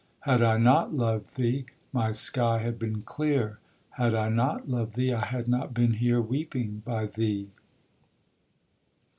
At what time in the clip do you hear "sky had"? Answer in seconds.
2.09-2.79